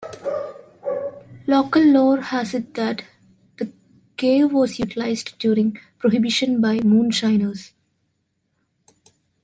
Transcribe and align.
Local 1.45 1.83
lore 1.91 2.21
has 2.21 2.55
it 2.55 2.73
that 2.73 3.03
the 3.57 3.71
cave 4.17 4.51
was 4.51 4.79
utilized 4.79 5.37
during 5.37 5.77
Prohibition 5.99 6.59
by 6.59 6.79
moonshiners. 6.79 7.73